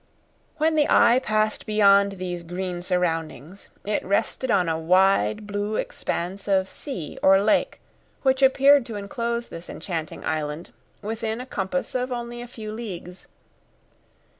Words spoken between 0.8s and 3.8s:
eye passed beyond these green surroundings